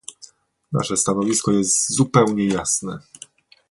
[0.71, 2.99] Nasze stanowisko jest zupełnie jasne